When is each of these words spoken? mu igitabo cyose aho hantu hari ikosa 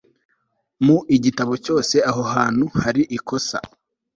mu 0.85 0.97
igitabo 1.15 1.53
cyose 1.65 1.95
aho 2.09 2.21
hantu 2.33 2.65
hari 2.81 3.01
ikosa 3.17 3.57